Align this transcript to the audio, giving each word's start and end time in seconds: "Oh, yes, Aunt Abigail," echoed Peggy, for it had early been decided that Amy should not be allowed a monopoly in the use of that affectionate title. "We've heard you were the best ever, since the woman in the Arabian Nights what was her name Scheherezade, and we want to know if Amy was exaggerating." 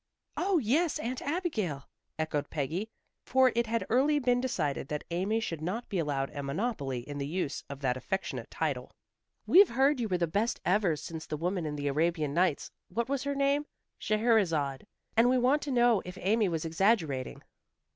"Oh, 0.35 0.57
yes, 0.57 0.97
Aunt 0.97 1.21
Abigail," 1.21 1.87
echoed 2.17 2.49
Peggy, 2.49 2.89
for 3.23 3.51
it 3.55 3.67
had 3.67 3.85
early 3.87 4.17
been 4.17 4.41
decided 4.41 4.87
that 4.87 5.03
Amy 5.11 5.39
should 5.39 5.61
not 5.61 5.89
be 5.89 5.99
allowed 5.99 6.31
a 6.31 6.41
monopoly 6.41 7.01
in 7.07 7.19
the 7.19 7.27
use 7.27 7.63
of 7.69 7.81
that 7.81 7.95
affectionate 7.95 8.49
title. 8.49 8.93
"We've 9.45 9.69
heard 9.69 9.99
you 9.99 10.07
were 10.07 10.17
the 10.17 10.25
best 10.25 10.59
ever, 10.65 10.95
since 10.95 11.27
the 11.27 11.37
woman 11.37 11.67
in 11.67 11.75
the 11.75 11.87
Arabian 11.87 12.33
Nights 12.33 12.71
what 12.89 13.09
was 13.09 13.21
her 13.25 13.35
name 13.35 13.67
Scheherezade, 13.99 14.87
and 15.15 15.29
we 15.29 15.37
want 15.37 15.61
to 15.61 15.71
know 15.71 16.01
if 16.03 16.17
Amy 16.19 16.49
was 16.49 16.65
exaggerating." 16.65 17.43